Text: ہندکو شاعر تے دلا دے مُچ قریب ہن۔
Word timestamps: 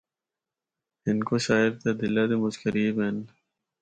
ہندکو 1.05 1.35
شاعر 1.45 1.71
تے 1.81 1.89
دلا 1.99 2.23
دے 2.29 2.35
مُچ 2.41 2.53
قریب 2.63 2.95
ہن۔ 3.03 3.17